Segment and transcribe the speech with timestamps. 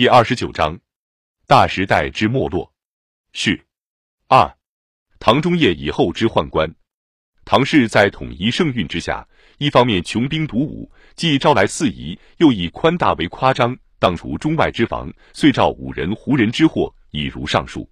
[0.00, 0.80] 第二十九章，
[1.46, 2.72] 大时代之没落。
[3.34, 3.62] 序
[4.28, 4.50] 二，
[5.18, 6.74] 唐中叶以后之宦官。
[7.44, 9.28] 唐氏在统一盛运之下，
[9.58, 17.86] 一方面穷兵黩武，既招来四夷，又以宽大为夸张，荡除中外之防，遂召五人、胡人之祸，已如上述。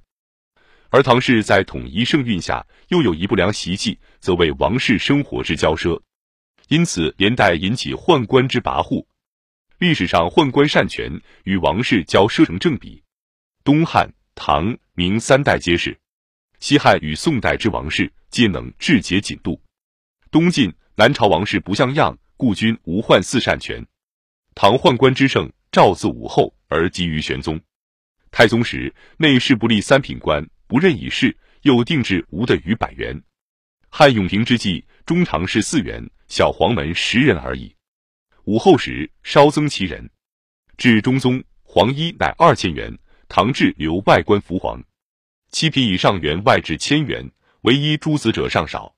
[0.89, 6.01] 而唐氏在统一盛运下，又有一不良习气，则为王室生活之骄奢，
[6.69, 9.05] 因此连带引起宦官之跋扈。
[9.79, 11.09] 历史上宦官擅权
[11.45, 13.01] 与王室交奢成正比，
[13.63, 15.93] 东汉、唐、明三代皆是；
[16.59, 19.63] 西汉与宋代之王室皆能治节谨度。
[20.33, 23.87] 东晋、南朝王室不像样，故君无宦四擅权。
[24.57, 27.61] 唐宦官之盛，赵自武后而基于玄宗。
[28.33, 33.23] 太宗时，内侍不立三品官，不任以事，又定制无的于百元。
[33.91, 37.77] 汉永平之际，中常侍四员，小黄门十人而已。
[38.49, 40.09] 武后时稍增其人，
[40.79, 44.83] 至中宗黄衣乃二千元，唐制留外官服黄，
[45.51, 48.97] 七品以上员外至千元，唯一诸子者尚少。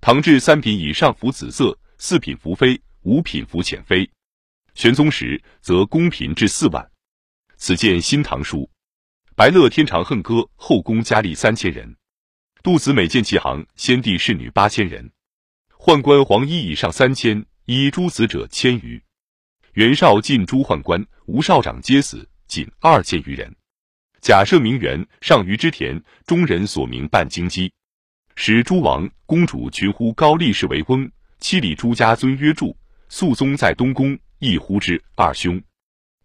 [0.00, 4.08] 唐制三品以上服紫色，四品服妃，五品服浅妃。
[4.72, 6.90] 玄宗时则宫嫔至四万。
[7.58, 8.60] 此见《新唐书》。
[9.36, 11.94] 白乐天长恨歌后宫佳丽三千人，
[12.62, 15.12] 杜子美见其行先帝侍女八千人，
[15.78, 17.44] 宦官黄衣以上三千。
[17.70, 18.98] 以诸子者千余，
[19.74, 23.54] 袁绍进诸宦官，吴少长皆死，仅二千余人。
[24.22, 27.70] 假设名媛上虞之田，中人所名半京畿，
[28.36, 32.74] 使诸王公主群呼高力士为翁，七里诸家尊曰祝。
[33.10, 35.62] 肃宗在东宫，亦呼之二兄。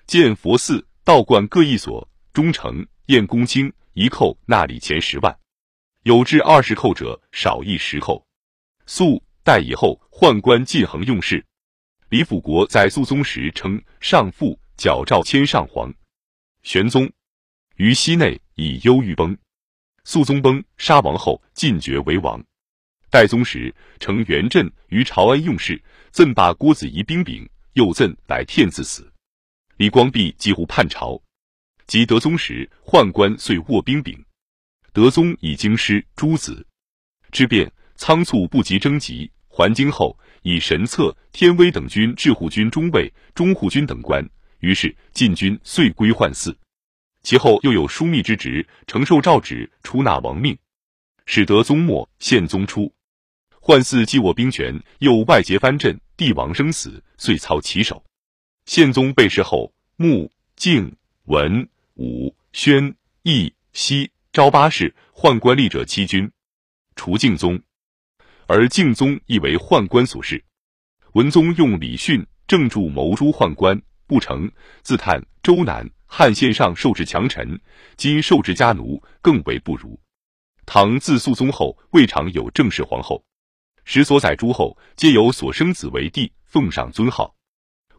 [0.08, 5.38] 建佛寺、道观各一所，忠诚验公卿一叩纳礼钱十万，
[6.04, 8.24] 有至二十叩者，少一十叩。
[8.86, 9.22] 肃。
[9.44, 11.46] 代以后，宦官尽横用事。
[12.08, 15.94] 李辅国在肃宗时称上父，矫诏迁上皇。
[16.62, 17.12] 玄宗
[17.76, 19.38] 于西内以忧郁崩，
[20.06, 22.42] 肃宗崩，杀王后，进爵为王。
[23.10, 29.12] 代宗时称元镇于朝安用事，赠罢郭子仪兵柄，又赠来天自死。
[29.76, 31.22] 李光弼几乎叛朝。
[31.86, 34.24] 及德宗时，宦官遂握兵柄。
[34.94, 36.66] 德宗以京师诸子
[37.30, 37.70] 之变。
[37.96, 44.28] 仓促不及征集，还京后以神策、天威等军治护军中尉、中护军等官，
[44.60, 46.58] 于是禁军遂归宦寺。
[47.22, 50.58] 其后又有枢密之职，承受诏旨，出纳王命，
[51.26, 52.94] 使得宗末、宪宗初，
[53.62, 58.04] 宦寺既握兵权，又外结藩镇，帝王生死遂操其手。
[58.66, 60.94] 宪宗被弑后，穆、敬、
[61.26, 66.30] 文、武、宣、义、熙、昭八世宦官吏者七军，
[66.96, 67.62] 除敬宗。
[68.48, 70.44] 而敬宗亦为宦官所弑，
[71.14, 77.60] 文宗用李训正助谋诛宦官不成，自叹周南汉献上受制强臣，
[77.96, 80.00] 今受制家奴，更为不如。
[80.66, 83.24] 唐自肃宗后，未尝有正式皇后，
[83.86, 87.34] 十所载诸后皆有所生子为帝，奉上尊号。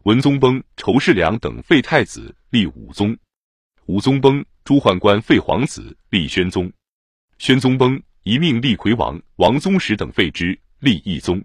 [0.03, 3.15] 文宗崩，仇士良等废太子，立武宗；
[3.87, 6.69] 武宗崩，诸宦官废皇子，立宣宗；
[7.39, 8.01] 宣宗崩。
[8.27, 11.39] 一命立魁王、王宗实等废之，立义宗。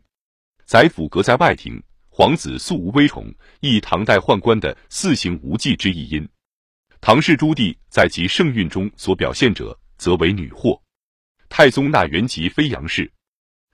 [0.65, 3.31] 宰辅阁在外廷，皇子素无威宠，
[3.61, 6.27] 亦唐代宦官的四行无忌之一因。
[6.99, 10.81] 唐氏朱棣在其盛运中所表现者，则为女祸。
[11.51, 13.13] 太宗纳元吉非杨氏，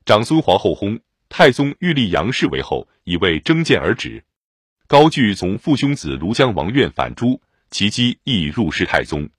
[0.04, 4.24] 长孙皇后薨，太宗欲立杨氏为后，以为征见而止。
[4.88, 7.40] 高句从父兄子庐江王苑反诛，
[7.70, 9.30] 其妻亦入侍太宗。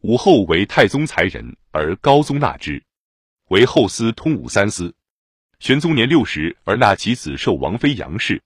[0.00, 2.82] 武后为太宗才人，而高宗纳之。
[3.52, 4.94] 为后司通武三司，
[5.60, 8.42] 玄宗年六十而纳其子受王妃杨氏。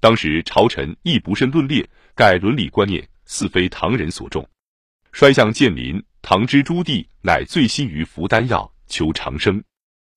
[0.00, 4.44] 当时朝臣亦不甚论列，盖伦理观念似非唐人所重。
[5.12, 9.62] 衰相建林，唐之朱棣乃醉心于服丹药，求长生。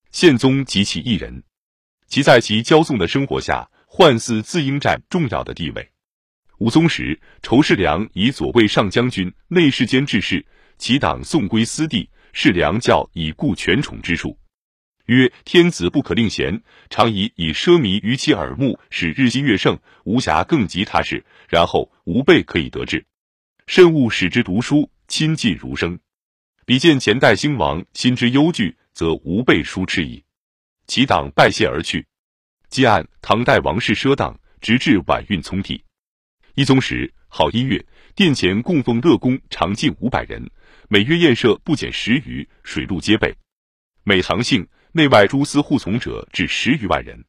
[0.10, 1.44] 宪宗及其一人，
[2.08, 5.88] 其在其骄纵的生活下，宦寺自应占重要的地位。
[6.58, 10.44] 武宗时，仇士良以左卫上将军、内侍监制事，
[10.80, 12.10] 其党送归私地。
[12.38, 14.38] 是良教以固权宠之术，
[15.06, 21.26] 曰：天子不可令贤，常以以奢靡于其耳目，使日新月盛，无暇更及他事。
[21.48, 23.06] 然后吾辈可以得志，
[23.68, 25.98] 慎勿使之读书，亲近儒生。
[26.66, 30.22] 比见前代兴亡，心之忧惧，则吾辈疏斥矣。
[30.88, 32.06] 其党拜谢而去。
[32.70, 35.82] 既按唐代王室奢当，直至晚运聪替。
[36.56, 37.86] 一宗时，好音乐，
[38.16, 40.50] 殿前供奉乐公常近五百人。
[40.88, 43.36] 每月宴设不减十余，水陆皆备。
[44.06, 47.26] 每堂幸内外诸司护从者至十余万人。